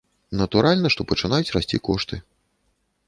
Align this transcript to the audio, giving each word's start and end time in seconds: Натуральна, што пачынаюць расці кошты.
Натуральна, 0.39 0.87
што 0.95 1.07
пачынаюць 1.13 1.53
расці 1.57 1.77
кошты. 1.91 2.15